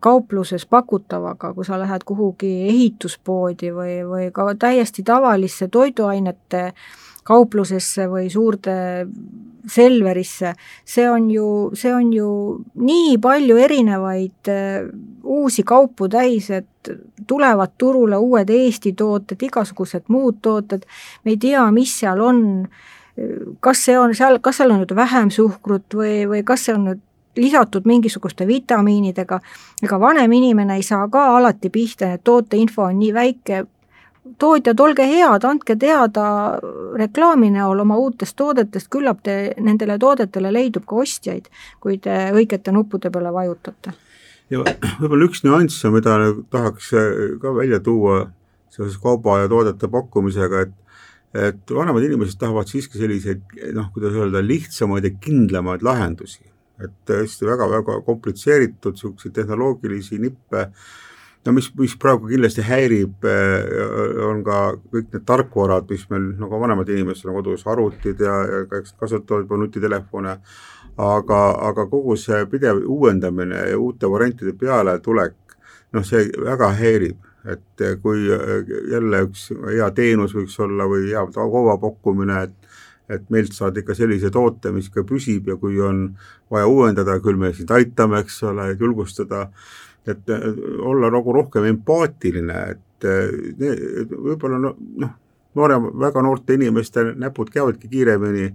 kaupluses 0.00 0.66
pakutavaga, 0.66 1.52
kui 1.54 1.64
sa 1.64 1.78
lähed 1.78 2.04
kuhugi 2.08 2.52
ehituspoodi 2.68 3.70
või, 3.74 3.98
või 4.08 4.30
ka 4.34 4.48
täiesti 4.58 5.04
tavalisse 5.06 5.68
toiduainete 5.68 6.72
kauplusesse 7.28 8.08
või 8.08 8.30
suurde 8.32 8.74
Selverisse, 9.68 10.54
see 10.88 11.04
on 11.10 11.26
ju, 11.30 11.46
see 11.76 11.90
on 11.92 12.12
ju 12.14 12.28
nii 12.80 13.18
palju 13.20 13.58
erinevaid 13.60 14.48
äh, 14.48 14.86
uusi 15.28 15.62
kaupu 15.66 16.08
täis, 16.08 16.48
et 16.50 16.92
tulevad 17.28 17.74
turule 17.78 18.16
uued 18.16 18.48
Eesti 18.50 18.94
tooted, 18.96 19.42
igasugused 19.44 20.08
muud 20.08 20.38
tooted, 20.42 20.86
me 21.24 21.34
ei 21.34 21.40
tea, 21.42 21.66
mis 21.74 21.92
seal 22.00 22.22
on, 22.24 22.40
kas 23.60 23.84
see 23.84 23.98
on 23.98 24.14
seal, 24.16 24.40
kas 24.40 24.62
seal 24.62 24.72
on 24.72 24.80
nüüd 24.84 24.96
vähem 24.96 25.28
suhkrut 25.34 25.98
või, 26.00 26.22
või 26.30 26.40
kas 26.48 26.64
see 26.64 26.78
on 26.78 26.88
nüüd 26.92 27.04
lisatud 27.38 27.86
mingisuguste 27.86 28.46
vitamiinidega, 28.46 29.40
ega 29.82 29.98
vanem 30.00 30.32
inimene 30.32 30.78
ei 30.78 30.86
saa 30.86 31.08
ka 31.08 31.24
alati 31.38 31.70
pihta, 31.70 32.12
et 32.14 32.24
tooteinfo 32.24 32.88
on 32.88 32.98
nii 32.98 33.12
väike, 33.14 33.64
tootjad, 34.38 34.80
olge 34.80 35.06
head, 35.08 35.44
andke 35.48 35.76
teada 35.80 36.24
reklaami 36.98 37.50
näol 37.54 37.84
oma 37.84 37.96
uutest 37.96 38.36
toodetest, 38.36 38.90
küllap 38.92 39.22
te 39.24 39.38
nendele 39.60 39.98
toodetele 39.98 40.52
leidub 40.52 40.84
ka 40.88 40.98
ostjaid, 41.04 41.48
kui 41.80 41.98
te 42.02 42.18
õigete 42.34 42.74
nuppude 42.74 43.10
peale 43.14 43.32
vajutate. 43.32 43.94
ja 44.50 44.64
võib-olla 45.00 45.28
üks 45.28 45.44
nüanss, 45.44 45.84
mida 45.92 46.18
tahaks 46.50 46.90
ka 47.40 47.54
välja 47.54 47.80
tuua 47.80 48.26
seoses 48.72 48.98
kauba 49.00 49.42
ja 49.42 49.48
toodete 49.48 49.88
pakkumisega, 49.88 50.66
et 50.66 50.76
et 51.36 51.70
vanemad 51.76 52.04
inimesed 52.06 52.38
tahavad 52.40 52.70
siiski 52.70 52.96
selliseid 52.96 53.42
noh, 53.76 53.90
kuidas 53.92 54.14
öelda, 54.16 54.40
lihtsamaid 54.40 55.04
ja 55.04 55.10
kindlamaid 55.20 55.84
lahendusi. 55.84 56.40
Et 56.84 56.94
tõesti 57.08 57.46
väga-väga 57.48 58.00
komplitseeritud 58.06 58.96
niisuguseid 58.96 59.34
tehnoloogilisi 59.34 60.18
nippe. 60.22 60.68
No 61.46 61.54
mis, 61.54 61.68
mis 61.78 61.94
praegu 61.98 62.28
kindlasti 62.28 62.64
häirib, 62.66 63.24
äh, 63.24 64.24
on 64.26 64.42
ka 64.46 64.58
kõik 64.92 65.12
need 65.14 65.24
tarkvarad, 65.26 65.86
mis 65.90 66.04
meil 66.10 66.32
nagu 66.40 66.60
vanemad 66.60 66.90
inimesed 66.92 67.30
on 67.30 67.38
kodus, 67.38 67.64
arvutid 67.66 68.20
ja, 68.20 68.34
ja 68.46 68.64
eks 68.80 68.94
kasutavad 68.98 69.46
juba 69.46 69.60
nutitelefone, 69.62 70.34
aga, 70.98 71.40
aga 71.70 71.86
kogu 71.90 72.16
see 72.18 72.42
pidev 72.50 72.82
uuendamine 72.84 73.68
ja 73.70 73.78
uute 73.78 74.10
variantide 74.10 74.52
pealetulek, 74.58 75.38
noh, 75.94 76.04
see 76.04 76.26
väga 76.44 76.72
häirib, 76.80 77.22
et 77.48 77.86
kui 78.02 78.26
jälle 78.26 79.22
üks 79.28 79.48
hea 79.70 79.88
teenus 79.96 80.34
võiks 80.36 80.58
olla 80.60 80.88
või 80.90 81.06
hea 81.08 81.22
kaubapakkumine, 81.32 82.42
et 82.48 82.58
et 83.08 83.30
meilt 83.32 83.54
saad 83.56 83.76
ikka 83.80 83.96
sellise 83.96 84.30
toote, 84.30 84.72
mis 84.74 84.90
ka 84.92 85.04
püsib 85.08 85.48
ja 85.48 85.56
kui 85.56 85.80
on 85.80 86.10
vaja 86.52 86.66
uuendada, 86.68 87.18
küll 87.24 87.40
me 87.40 87.52
sind 87.56 87.70
aitame, 87.72 88.20
eks 88.24 88.42
ole, 88.50 88.72
et 88.72 88.80
julgustada 88.80 89.48
et 90.08 90.30
olla 90.80 91.10
nagu 91.12 91.32
rohkem 91.32 91.66
empaatiline, 91.68 92.58
et 92.72 93.08
võib-olla 94.16 94.60
noh, 94.60 95.14
noorem, 95.58 95.88
väga 96.00 96.22
noorte 96.24 96.56
inimeste 96.58 97.04
näpud 97.18 97.50
käivadki 97.52 97.90
kiiremini, 97.90 98.48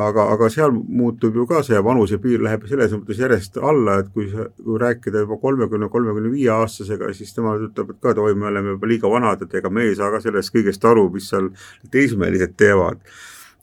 aga, 0.00 0.26
aga 0.34 0.48
seal 0.52 0.72
muutub 0.72 1.36
ju 1.36 1.46
ka 1.50 1.64
see 1.66 1.80
vanusepiir 1.84 2.44
läheb 2.46 2.66
selles 2.70 2.94
mõttes 2.94 3.20
järjest 3.20 3.58
alla, 3.58 3.98
et 4.00 4.12
kui 4.14 4.28
sa, 4.30 4.46
kui 4.62 4.78
rääkida 4.80 5.24
juba 5.24 5.40
kolmekümne, 5.42 5.90
kolmekümne 5.92 6.30
viie 6.32 6.52
aastasega, 6.54 7.10
siis 7.16 7.34
tema 7.36 7.56
ütleb, 7.58 7.94
et 7.94 8.00
ka, 8.00 8.14
et 8.14 8.22
oi, 8.22 8.36
me 8.38 8.50
oleme 8.52 8.76
juba 8.76 8.90
liiga 8.90 9.10
vanad, 9.12 9.42
et 9.44 9.58
ega 9.60 9.72
me 9.72 9.88
ei 9.88 9.98
saa 9.98 10.12
ka 10.14 10.22
sellest 10.22 10.54
kõigest 10.54 10.86
aru, 10.86 11.08
mis 11.14 11.28
seal 11.32 11.50
teismelised 11.90 12.56
teevad. 12.60 13.02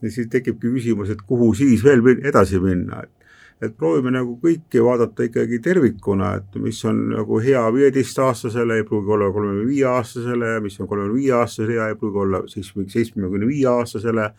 Ja 0.02 0.12
siis 0.12 0.30
tekibki 0.30 0.72
küsimus, 0.78 1.10
et 1.10 1.22
kuhu 1.28 1.54
siis 1.58 1.84
veel 1.84 2.04
edasi 2.24 2.60
minna, 2.62 3.04
et 3.04 3.18
et 3.62 3.74
proovime 3.74 4.12
nagu 4.14 4.36
kõiki 4.38 4.82
vaadata 4.86 5.26
ikkagi 5.26 5.58
tervikuna, 5.66 6.36
et 6.38 6.58
mis 6.62 6.78
on 6.86 7.00
nagu 7.16 7.40
hea 7.42 7.64
viieteistaastasele, 7.74 8.78
ei 8.78 8.86
pruugi 8.86 9.14
olla 9.16 9.32
kolmekümne 9.34 9.66
viie 9.66 9.88
aastasele, 9.90 10.52
mis 10.62 10.78
on 10.80 10.90
kolmekümne 10.90 11.18
viie 11.18 11.34
aastasele 11.40 11.74
hea, 11.74 11.88
ei 11.90 11.98
pruugi 11.98 12.22
olla 12.22 12.44
seitsme, 12.52 12.86
seitsmekümne 12.94 13.50
viie 13.50 13.68
aastasele, 13.72 14.30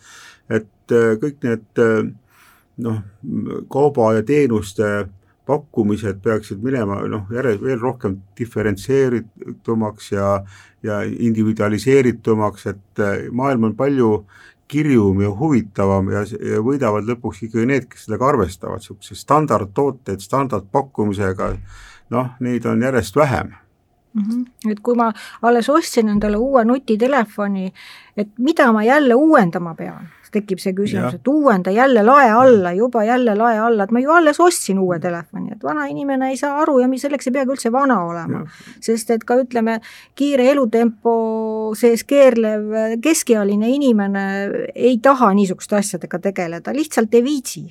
et 0.46 0.94
äh, 0.94 1.10
kõik 1.18 1.42
need 1.48 1.82
äh, 1.82 2.10
noh, 2.86 3.00
kauba 3.72 4.12
ja 4.20 4.22
teenuste 4.26 5.08
pakkumised 5.48 6.20
peaksid 6.22 6.62
minema 6.62 7.00
noh, 7.08 7.26
järjest 7.32 7.64
veel 7.64 7.80
rohkem 7.80 8.18
diferentseeritumaks 8.38 10.12
ja, 10.12 10.34
ja 10.84 11.00
individualiseeritumaks, 11.08 12.68
et 12.70 13.02
äh, 13.02 13.16
maailm 13.34 13.72
on 13.72 13.74
palju 13.74 14.12
kirjum 14.68 15.22
ja 15.24 15.30
huvitavam 15.34 16.10
ja, 16.12 16.24
ja 16.52 16.60
võidavad 16.64 17.06
lõpuks 17.08 17.44
ikkagi 17.46 17.68
need, 17.68 17.88
kes 17.90 18.06
sellega 18.06 18.28
arvestavad, 18.32 18.82
niisuguse 18.82 19.16
standardtooteid 19.18 20.24
standardpakkumisega, 20.24 21.54
noh, 22.14 22.34
neid 22.44 22.68
on 22.68 22.84
järjest 22.84 23.16
vähem 23.16 23.56
mm. 24.18 24.24
-hmm. 24.28 24.70
et 24.72 24.80
kui 24.80 24.94
ma 24.94 25.12
alles 25.42 25.68
ostsin 25.68 26.08
endale 26.08 26.36
uue 26.36 26.64
nutitelefoni, 26.64 27.72
et 28.16 28.28
mida 28.38 28.72
ma 28.72 28.84
jälle 28.84 29.14
uuendama 29.14 29.74
pean 29.74 30.08
tekib 30.32 30.60
see 30.62 30.74
küsimus, 30.76 31.16
et 31.18 31.28
uuenda 31.28 31.72
jälle 31.72 32.02
lae 32.04 32.30
alla, 32.30 32.72
juba 32.76 33.04
jälle 33.04 33.34
lae 33.38 33.58
alla, 33.58 33.84
et 33.84 33.90
ma 33.94 34.00
ju 34.02 34.12
alles 34.12 34.40
ostsin 34.40 34.78
uue 34.78 34.98
telefoni, 35.00 35.52
et 35.54 35.64
vana 35.64 35.86
inimene 35.88 36.30
ei 36.32 36.36
saa 36.36 36.60
aru 36.62 36.78
ja 36.82 36.88
selleks 36.98 37.28
ei 37.28 37.32
peagi 37.32 37.54
üldse 37.54 37.72
vana 37.72 38.00
olema. 38.04 38.44
sest 38.80 39.10
et 39.10 39.24
ka 39.24 39.38
ütleme, 39.40 39.78
kiire 40.14 40.50
elutempo 40.52 41.14
sees 41.78 42.04
keerlev 42.04 43.00
keskealine 43.02 43.68
inimene 43.68 44.24
ei 44.74 44.98
taha 45.02 45.32
niisuguste 45.34 45.76
asjadega 45.76 46.18
tegeleda, 46.18 46.74
lihtsalt 46.74 47.14
ei 47.14 47.24
viitsi. 47.24 47.64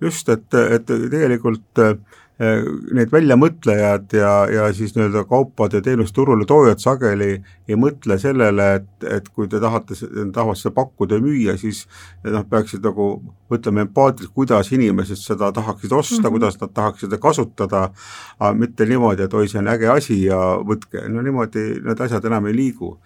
just, 0.00 0.28
et, 0.28 0.54
et 0.54 0.86
tegelikult 0.86 1.78
äh, 1.78 1.96
Äh, 1.96 2.25
need 2.36 3.12
väljamõtlejad 3.12 4.12
ja, 4.12 4.30
ja 4.52 4.64
siis 4.76 4.92
nii-öelda 4.92 5.22
kaupade 5.24 5.80
teenuste 5.80 6.18
turule 6.18 6.44
toojad 6.44 6.82
sageli 6.82 7.30
ei 7.68 7.78
mõtle 7.80 8.18
sellele, 8.20 8.66
et, 8.76 9.06
et 9.08 9.30
kui 9.32 9.48
te 9.48 9.60
tahate, 9.60 9.96
tahavad 10.34 10.60
seda 10.60 10.74
pakkuda 10.76 11.16
ja 11.16 11.24
müüa, 11.24 11.54
siis 11.56 11.86
noh, 12.26 12.44
peaksid 12.50 12.84
nagu 12.84 13.06
mõtlema 13.52 13.86
empaatiliselt, 13.86 14.34
kuidas 14.36 14.68
inimesed 14.76 15.16
seda 15.16 15.48
tahaksid 15.56 15.92
osta 15.96 16.18
mm, 16.18 16.26
-hmm. 16.26 16.34
kuidas 16.36 16.60
nad 16.60 16.74
tahaksid 16.76 17.08
seda 17.08 17.18
kasutada, 17.22 17.88
mitte 18.54 18.84
niimoodi, 18.84 19.22
et 19.22 19.34
oi, 19.34 19.48
see 19.48 19.62
on 19.62 19.72
äge 19.72 19.88
asi 19.88 20.18
ja 20.24 20.40
võtke, 20.60 21.08
no 21.08 21.24
niimoodi 21.24 21.64
need 21.88 22.00
asjad 22.00 22.24
enam 22.24 22.46
ei 22.52 22.56
liigu 22.56 22.98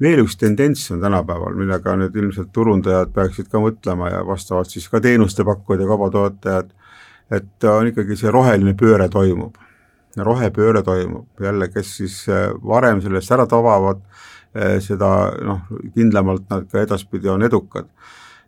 veel 0.00 0.24
üks 0.24 0.38
tendents 0.40 0.90
on 0.90 1.00
tänapäeval, 1.04 1.54
millega 1.54 1.96
nüüd 2.00 2.16
ilmselt 2.16 2.48
turundajad 2.52 3.12
peaksid 3.12 3.52
ka 3.52 3.60
mõtlema 3.60 4.08
ja 4.10 4.24
vastavalt 4.26 4.72
siis 4.72 4.88
ka 4.88 5.00
teenuste 5.00 5.44
pakkujad 5.44 5.84
ja 5.84 5.86
kaubatoetajad 5.86 6.72
et 7.30 7.68
on 7.70 7.86
ikkagi 7.88 8.16
see 8.18 8.32
roheline 8.32 8.74
pööre 8.78 9.08
toimub. 9.08 9.56
rohepööre 10.16 10.82
toimub, 10.86 11.26
jälle, 11.42 11.66
kes 11.68 11.96
siis 11.96 12.20
varem 12.62 13.00
sellest 13.02 13.32
ära 13.34 13.48
tabavad, 13.50 13.98
seda 14.78 15.08
noh, 15.42 15.64
kindlamalt 15.94 16.44
nad 16.50 16.68
ka 16.70 16.84
edaspidi 16.84 17.28
on 17.28 17.42
edukad 17.42 17.88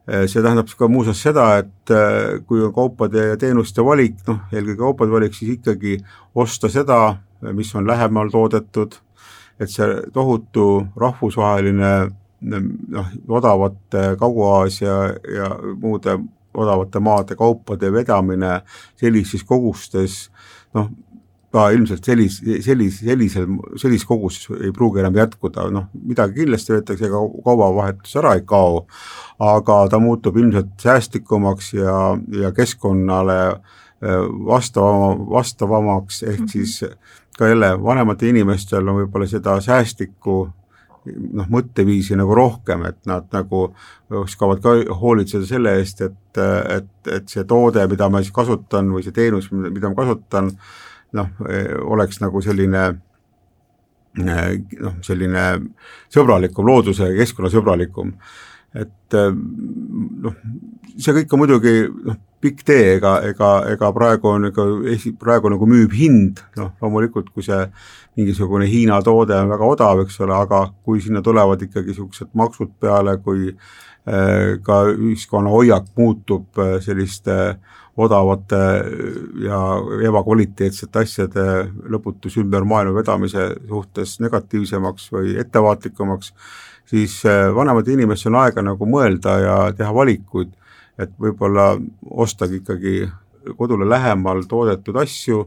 see 0.07 0.43
tähendab 0.43 0.71
ka 0.79 0.89
muuseas 0.89 1.19
seda, 1.23 1.47
et 1.59 1.93
kui 2.47 2.63
on 2.63 2.73
kaupade 2.75 3.25
ja 3.33 3.39
teenuste 3.41 3.83
valik, 3.85 4.21
noh, 4.29 4.45
eelkõige 4.53 4.79
kaupade 4.79 5.11
valik, 5.11 5.35
siis 5.35 5.57
ikkagi 5.57 5.97
osta 6.35 6.71
seda, 6.71 7.01
mis 7.53 7.73
on 7.75 7.87
lähemal 7.89 8.31
toodetud, 8.31 8.95
et 9.59 9.73
see 9.73 9.89
tohutu 10.15 10.87
rahvusvaheline 11.01 11.93
noh, 12.47 13.11
odavate 13.29 14.13
Kagu-Aasia 14.21 14.97
ja 15.35 15.51
muude 15.81 16.19
odavate 16.57 17.01
maade 17.01 17.37
kaupade 17.37 17.93
vedamine 17.93 18.61
sellises 18.97 19.45
kogustes 19.45 20.27
noh, 20.75 20.91
ka 21.57 21.69
ilmselt 21.73 22.05
sellis-, 22.05 22.41
sellis-, 22.65 23.01
sellisel, 23.05 23.47
sellises 23.81 24.07
koguses 24.09 24.51
ei 24.61 24.73
pruugi 24.77 25.01
enam 25.01 25.17
jätkuda, 25.17 25.69
noh 25.73 25.89
midagi 26.05 26.43
kindlasti 26.43 26.75
võetakse, 26.75 27.09
ega 27.09 27.23
kaubavahetus 27.47 28.17
ära 28.21 28.35
ei 28.37 28.45
kao, 28.49 28.85
aga 29.43 29.79
ta 29.93 30.01
muutub 30.03 30.37
ilmselt 30.41 30.75
säästlikumaks 30.83 31.73
ja, 31.79 31.97
ja 32.43 32.53
keskkonnale 32.57 33.39
äh, 33.47 34.27
vastavama, 34.51 35.15
vastavamaks, 35.39 36.23
ehk 36.23 36.41
-hmm. 36.41 36.53
siis 36.53 36.85
ka 37.39 37.49
jälle 37.49 37.73
vanematel 37.83 38.35
inimestel 38.35 38.89
on 38.89 39.03
võib-olla 39.03 39.29
seda 39.29 39.61
säästlikku 39.61 40.49
noh, 41.07 41.49
mõtteviisi 41.53 42.17
nagu 42.19 42.35
rohkem, 42.37 42.85
et 42.91 42.99
nad 43.09 43.27
nagu 43.35 43.69
oskavad 44.23 44.63
ka 44.65 44.75
hoolitseda 45.01 45.49
selle 45.49 45.77
eest, 45.81 46.03
et, 46.07 46.41
et, 46.41 46.93
et 47.13 47.31
see 47.31 47.47
toode, 47.49 47.85
mida 47.91 48.09
ma 48.13 48.23
siis 48.23 48.35
kasutan 48.35 48.91
või 48.95 49.05
see 49.07 49.15
teenus, 49.17 49.51
mida 49.53 49.91
ma 49.91 49.99
kasutan, 49.99 50.53
noh, 51.17 51.33
oleks 51.87 52.21
nagu 52.23 52.43
selline 52.45 52.87
noh, 54.17 54.99
selline 55.05 55.47
sõbralikum, 56.13 56.67
looduse 56.67 57.11
ja 57.11 57.19
keskkonnasõbralikum. 57.21 58.15
et 58.77 59.17
noh, 59.17 60.41
see 60.97 61.15
kõik 61.21 61.33
on 61.33 61.45
muidugi 61.45 61.77
noh, 61.89 62.19
pikk 62.41 62.65
tee, 62.69 62.97
ega, 62.97 63.17
ega, 63.27 63.51
ega 63.73 63.91
praegu 63.97 64.31
on 64.31 64.51
ega 64.51 64.67
esi-, 64.93 65.15
praegu 65.19 65.51
nagu 65.53 65.69
müüb 65.69 65.95
hind, 65.97 66.43
noh 66.59 66.73
loomulikult, 66.83 67.31
kui 67.35 67.47
see 67.47 67.63
mingisugune 68.17 68.69
Hiina 68.71 69.01
toode 69.05 69.37
on 69.37 69.51
väga 69.53 69.71
odav, 69.73 70.05
eks 70.05 70.21
ole, 70.25 70.37
aga 70.37 70.67
kui 70.85 71.01
sinna 71.05 71.23
tulevad 71.25 71.63
ikkagi 71.67 71.93
niisugused 71.93 72.33
maksud 72.37 72.77
peale, 72.81 73.17
kui 73.25 73.51
äh, 73.53 74.57
ka 74.65 74.83
ühiskonna 74.93 75.53
hoiak 75.53 75.91
muutub 75.99 76.63
äh, 76.63 76.77
selliste 76.85 77.57
odavate 77.97 78.61
ja 79.41 79.59
ebakvaliteetsete 80.05 81.01
asjade 81.01 81.45
lõputus 81.89 82.37
ümber 82.43 82.67
maailma 82.69 82.99
vedamise 82.99 83.49
suhtes 83.69 84.19
negatiivsemaks 84.21 85.09
või 85.15 85.33
ettevaatlikumaks, 85.41 86.33
siis 86.93 87.19
äh, 87.25 87.49
vanematel 87.57 87.97
inimestel 87.97 88.35
on 88.35 88.43
aega 88.45 88.65
nagu 88.65 88.89
mõelda 88.89 89.39
ja 89.41 89.59
teha 89.77 89.95
valikuid 89.97 90.53
et 90.99 91.13
võib-olla 91.21 91.75
ostagi 92.11 92.63
ikkagi 92.63 92.97
kodule 93.57 93.89
lähemal 93.89 94.43
toodetud 94.49 94.97
asju 94.97 95.43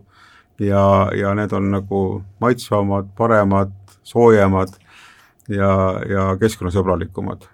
ja, 0.59 0.83
ja 1.15 1.33
need 1.35 1.53
on 1.55 1.71
nagu 1.71 2.01
maitsvamad, 2.39 3.09
paremad, 3.17 3.73
soojemad 4.03 4.75
ja, 5.49 5.71
ja 6.09 6.25
keskkonnasõbralikumad. 6.39 7.47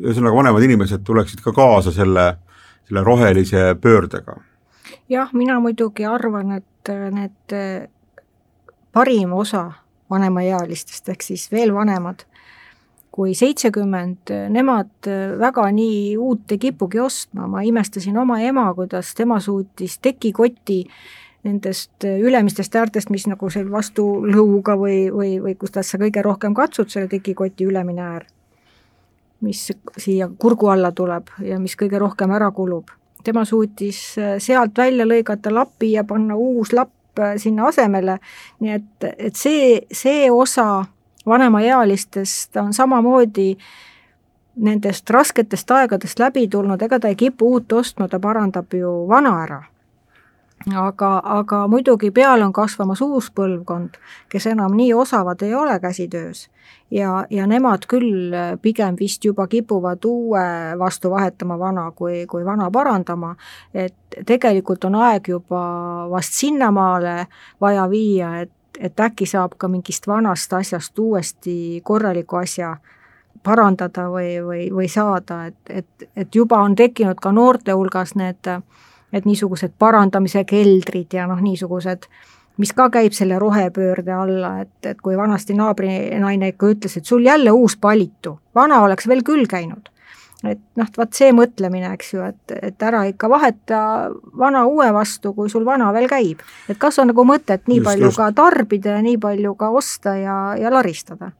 ühesõnaga, 0.00 0.36
vanemad 0.36 0.62
inimesed 0.64 1.04
tuleksid 1.04 1.44
ka 1.44 1.52
kaasa 1.52 1.92
selle, 1.92 2.26
selle 2.88 3.04
rohelise 3.04 3.74
pöördega. 3.80 4.36
jah, 5.08 5.32
mina 5.32 5.60
muidugi 5.60 6.06
arvan, 6.06 6.52
et 6.52 6.92
need 7.10 7.56
parim 8.92 9.32
osa 9.32 9.72
vanemaealistest 10.10 11.08
ehk 11.08 11.22
siis 11.22 11.50
veel 11.52 11.74
vanemad 11.74 12.24
kui 13.14 13.34
seitsekümmend, 13.38 14.32
nemad 14.50 15.08
väga 15.38 15.68
nii 15.70 16.16
uut 16.18 16.50
ei 16.50 16.58
kipugi 16.58 16.98
ostma, 16.98 17.46
ma 17.46 17.62
imestasin 17.62 18.16
oma 18.18 18.40
ema, 18.42 18.66
kuidas 18.74 19.12
tema 19.14 19.38
suutis 19.40 20.00
tekikoti 20.02 20.80
nendest 21.44 22.04
ülemistest 22.04 22.74
äärtest, 22.74 23.12
mis 23.14 23.28
nagu 23.30 23.50
seal 23.52 23.68
vastu 23.70 24.06
lõuga 24.26 24.74
või, 24.80 25.04
või, 25.12 25.36
või 25.44 25.54
kustast 25.60 25.92
sa 25.92 26.00
kõige 26.00 26.24
rohkem 26.24 26.56
katsud, 26.56 26.90
selle 26.90 27.10
tekikoti 27.12 27.68
ülemine 27.68 28.02
äär, 28.02 28.26
mis 29.44 29.66
siia 30.00 30.30
kurgu 30.38 30.72
alla 30.72 30.90
tuleb 30.96 31.30
ja 31.44 31.60
mis 31.60 31.76
kõige 31.78 32.00
rohkem 32.02 32.32
ära 32.34 32.50
kulub. 32.50 32.90
tema 33.24 33.44
suutis 33.44 34.16
sealt 34.38 34.78
välja 34.78 35.06
lõigata 35.06 35.52
lapi 35.54 35.92
ja 35.92 36.04
panna 36.04 36.36
uus 36.36 36.72
lapp 36.72 37.22
sinna 37.36 37.68
asemele, 37.68 38.18
nii 38.60 38.72
et, 38.72 39.04
et 39.18 39.36
see, 39.36 39.80
see 39.92 40.30
osa 40.30 40.84
vanemaealistest 41.26 42.56
on 42.56 42.72
samamoodi 42.72 43.56
nendest 44.56 45.10
rasketest 45.10 45.70
aegadest 45.70 46.18
läbi 46.18 46.48
tulnud, 46.48 46.82
ega 46.82 47.00
ta 47.00 47.08
ei 47.08 47.16
kipu 47.16 47.52
uut 47.56 47.72
ostma, 47.72 48.08
ta 48.08 48.20
parandab 48.20 48.74
ju 48.74 49.08
vana 49.08 49.42
ära. 49.42 49.62
aga, 50.74 51.20
aga 51.24 51.66
muidugi 51.68 52.10
peale 52.10 52.44
on 52.44 52.52
kasvamas 52.52 53.00
uus 53.00 53.30
põlvkond, 53.30 53.98
kes 54.28 54.46
enam 54.46 54.72
nii 54.76 54.94
osavad 54.94 55.42
ei 55.42 55.54
ole 55.54 55.80
käsitöös 55.80 56.48
ja, 56.90 57.26
ja 57.30 57.46
nemad 57.46 57.84
küll 57.90 58.32
pigem 58.62 58.96
vist 59.00 59.24
juba 59.24 59.46
kipuvad 59.46 60.04
uue 60.04 60.44
vastu 60.78 61.10
vahetama 61.10 61.58
vana, 61.58 61.90
kui, 61.90 62.26
kui 62.26 62.44
vana 62.44 62.70
parandama, 62.70 63.34
et 63.74 64.18
tegelikult 64.26 64.84
on 64.84 64.94
aeg 64.94 65.28
juba 65.28 65.64
vast 66.10 66.38
sinnamaale 66.38 67.26
vaja 67.60 67.88
viia, 67.90 68.36
et 68.40 68.52
et 68.80 69.00
äkki 69.00 69.26
saab 69.26 69.56
ka 69.58 69.68
mingist 69.68 70.06
vanast 70.06 70.52
asjast 70.52 70.98
uuesti 70.98 71.80
korraliku 71.84 72.36
asja 72.36 72.76
parandada 73.42 74.08
või, 74.10 74.38
või, 74.44 74.62
või 74.72 74.88
saada, 74.88 75.44
et, 75.46 75.56
et, 75.68 76.08
et 76.16 76.34
juba 76.34 76.62
on 76.64 76.74
tekkinud 76.74 77.20
ka 77.20 77.32
noorte 77.32 77.72
hulgas 77.76 78.14
need, 78.16 78.48
et 79.12 79.26
niisugused 79.28 79.74
parandamise 79.78 80.44
keldrid 80.48 81.12
ja 81.12 81.26
noh, 81.30 81.40
niisugused, 81.44 82.08
mis 82.56 82.72
ka 82.72 82.88
käib 82.90 83.12
selle 83.12 83.38
rohepöörde 83.38 84.12
alla, 84.12 84.58
et, 84.64 84.76
et 84.86 85.00
kui 85.00 85.16
vanasti 85.16 85.56
naabrinaine 85.58 86.54
ikka 86.54 86.72
ütles, 86.72 86.96
et 86.96 87.04
sul 87.04 87.26
jälle 87.26 87.52
uus 87.52 87.76
palitu, 87.76 88.38
vana 88.54 88.80
oleks 88.86 89.08
veel 89.08 89.22
küll 89.26 89.46
käinud 89.50 89.93
et 90.50 90.60
noh, 90.78 90.88
vaat 90.96 91.14
see 91.16 91.32
mõtlemine, 91.36 91.92
eks 91.94 92.12
ju, 92.14 92.24
et, 92.26 92.56
et 92.70 92.82
ära 92.82 93.04
ikka 93.08 93.28
vaheta 93.32 93.78
vana 94.38 94.64
uue 94.70 94.90
vastu, 94.94 95.34
kui 95.36 95.50
sul 95.52 95.64
vana 95.66 95.92
veel 95.94 96.08
käib. 96.10 96.42
et 96.68 96.78
kas 96.78 96.98
on 96.98 97.10
nagu 97.12 97.24
mõtet 97.28 97.68
nii 97.70 97.80
just, 97.80 97.88
palju 97.88 98.10
just. 98.10 98.20
ka 98.20 98.30
tarbida 98.36 98.98
ja 98.98 99.02
nii 99.04 99.18
palju 99.22 99.54
ka 99.58 99.70
osta 99.70 100.16
ja, 100.18 100.38
ja 100.60 100.72
laristada? 100.72 101.32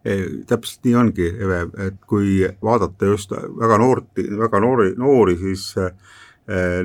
Täpselt 0.00 0.86
nii 0.88 0.94
ongi, 0.96 1.26
Eve, 1.44 1.60
et 1.86 1.98
kui 2.08 2.38
vaadata 2.64 3.10
just 3.10 3.34
väga 3.34 3.76
noorti, 3.82 4.24
väga 4.38 4.60
noori, 4.64 4.94
noori, 4.96 5.36
siis 5.36 5.66
äh, 5.76 5.90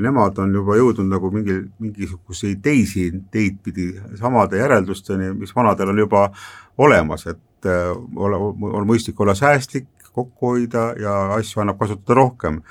nemad 0.04 0.38
on 0.44 0.52
juba 0.54 0.76
jõudnud 0.76 1.08
nagu 1.14 1.32
mingi, 1.32 1.62
mingisuguseid 1.80 2.60
teisi 2.64 3.08
teid 3.32 3.62
pidi 3.64 3.94
samade 4.20 4.60
järeldusteni, 4.60 5.32
mis 5.40 5.56
vanadel 5.56 5.94
on 5.94 6.04
juba 6.04 6.28
olemas, 6.78 7.24
et 7.32 7.70
äh, 7.72 7.94
ole, 8.16 8.42
on 8.76 8.88
mõistlik 8.90 9.24
olla 9.24 9.36
säästlik, 9.38 9.88
kokku 10.16 10.56
hoida 10.56 10.88
ja 11.02 11.16
asju 11.36 11.62
annab 11.64 11.80
kasutada 11.80 12.20
rohkem. 12.22 12.62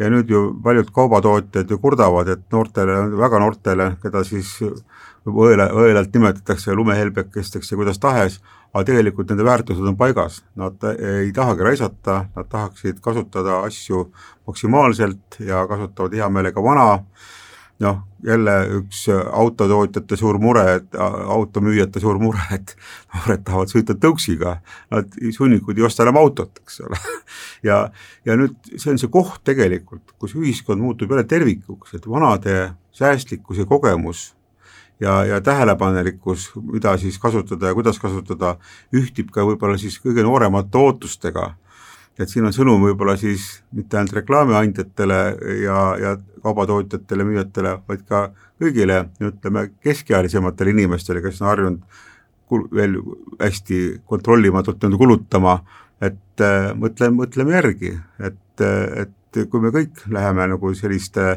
ja 0.00 0.08
nüüd 0.08 0.30
ju 0.32 0.54
paljud 0.64 0.88
kaubatootjad 0.96 1.70
ju 1.70 1.76
kurdavad, 1.78 2.28
et 2.28 2.44
noortele, 2.52 2.94
väga 3.20 3.38
noortele, 3.42 3.90
keda 4.02 4.22
siis 4.24 4.54
õela, 5.28 5.66
õelalt 5.76 6.14
nimetatakse 6.14 6.72
lumehelbekesteks 6.74 7.72
ja 7.72 7.76
kuidas 7.76 8.00
tahes, 8.00 8.38
aga 8.72 8.84
tegelikult 8.88 9.28
nende 9.28 9.44
väärtused 9.44 9.84
on 9.84 9.98
paigas, 10.00 10.40
nad 10.56 10.80
ei 10.94 11.32
tahagi 11.36 11.66
raisata, 11.66 12.22
nad 12.36 12.48
tahaksid 12.48 13.02
kasutada 13.04 13.60
asju 13.66 14.06
maksimaalselt 14.48 15.40
ja 15.44 15.66
kasutavad 15.68 16.16
hea 16.16 16.28
meelega 16.32 16.64
vana 16.64 16.88
noh, 17.80 18.00
jälle 18.24 18.54
üks 18.80 19.06
autotootjate 19.08 20.16
suur 20.20 20.38
mure, 20.42 20.64
et 20.80 20.96
automüüjate 21.00 22.00
suur 22.02 22.18
mure, 22.20 22.42
et 22.54 22.74
noored 23.14 23.44
tahavad 23.46 23.72
sõita 23.72 23.96
tõuksiga, 24.00 24.58
nad 24.92 25.16
sunnikud 25.36 25.78
ei 25.78 25.86
osta 25.88 26.04
enam 26.04 26.20
autot, 26.20 26.60
eks 26.62 26.82
ole. 26.86 27.00
ja, 27.68 27.86
ja 28.28 28.36
nüüd 28.40 28.58
see 28.74 28.92
on 28.92 29.00
see 29.00 29.12
koht 29.12 29.40
tegelikult, 29.48 30.12
kus 30.20 30.36
ühiskond 30.36 30.82
muutub 30.82 31.12
jälle 31.12 31.24
tervikuks, 31.28 31.96
et 31.96 32.10
vanade 32.10 32.58
säästlikkuse 32.96 33.64
kogemus 33.70 34.30
ja, 35.00 35.24
ja 35.24 35.40
tähelepanelikkus, 35.40 36.50
mida 36.72 36.96
siis 37.00 37.18
kasutada 37.18 37.70
ja 37.70 37.74
kuidas 37.74 37.98
kasutada, 37.98 38.56
ühtib 38.92 39.32
ka 39.32 39.46
võib-olla 39.48 39.80
siis 39.80 39.96
kõige 40.02 40.24
nooremate 40.26 40.78
ootustega 40.78 41.54
et 42.20 42.28
siin 42.28 42.46
on 42.46 42.54
sõnum 42.54 42.82
võib-olla 42.84 43.16
siis 43.20 43.46
mitte 43.76 43.98
ainult 43.98 44.18
reklaamiandjatele 44.18 45.20
ja, 45.62 45.80
ja 46.00 46.14
kaubatootjatele, 46.44 47.26
müüjatele, 47.28 47.74
vaid 47.88 48.04
ka 48.08 48.28
kõigile, 48.60 49.02
ütleme, 49.24 49.70
keskealisematele 49.84 50.74
inimestele, 50.74 51.22
kes 51.24 51.40
on 51.42 51.50
harjunud 51.50 52.02
kul-, 52.50 52.68
veel 52.76 52.98
hästi 53.40 53.80
kontrollimatult 54.08 54.80
nii-öelda 54.80 55.00
kulutama, 55.00 55.56
et 56.00 56.44
äh, 56.44 56.70
mõtle, 56.76 57.10
mõtleme 57.16 57.56
järgi, 57.56 57.96
et, 58.20 58.64
et 58.64 59.42
kui 59.50 59.62
me 59.62 59.72
kõik 59.74 60.04
läheme 60.12 60.48
nagu 60.54 60.72
selliste 60.76 61.36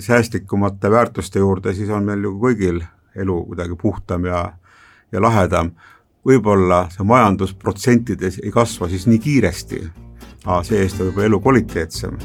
säästlikumate 0.00 0.88
väärtuste 0.90 1.38
juurde, 1.38 1.74
siis 1.76 1.90
on 1.92 2.06
meil 2.08 2.22
ju 2.24 2.30
kõigil 2.40 2.78
elu 3.14 3.34
kuidagi 3.50 3.76
puhtam 3.76 4.24
ja, 4.24 4.44
ja 5.12 5.20
lahedam. 5.22 5.74
Võib-olla 6.26 6.84
see 6.92 7.06
majandus 7.06 7.54
protsentides 7.56 8.40
ei 8.42 8.52
kasva 8.52 8.88
siis 8.90 9.06
nii 9.08 9.20
kiiresti, 9.24 9.80
aga 10.44 10.60
see-eest 10.66 11.00
on 11.00 11.10
võib-olla 11.10 11.30
elu 11.30 11.40
kvaliteetsem. 11.46 12.18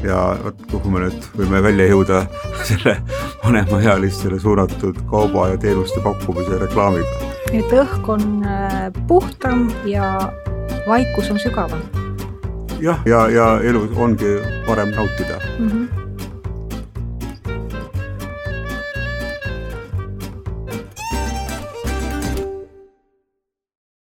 ja 0.00 0.16
vot 0.44 0.62
kuhu 0.70 0.90
me 0.90 1.02
nüüd 1.04 1.26
võime 1.36 1.60
välja 1.62 1.90
jõuda 1.90 2.22
selle 2.68 2.96
vanemaealistele 3.44 4.40
suunatud 4.40 5.02
kauba 5.10 5.50
ja 5.52 5.58
teenuste 5.60 6.00
pakkumise 6.00 6.58
reklaamiga. 6.64 7.32
et 7.52 7.72
õhk 7.82 8.08
on 8.08 8.44
äh, 8.44 8.88
puhtam 9.08 9.68
ja 9.84 10.32
vaikus 10.86 11.30
on 11.30 11.38
sügavam. 11.38 11.82
jah, 12.80 13.00
ja, 13.04 13.28
ja, 13.28 13.28
ja 13.28 13.48
elu 13.60 13.88
ongi 13.96 14.38
parem 14.66 14.96
nautida 14.96 15.40
mm. 15.58 15.68
-hmm 15.68 15.89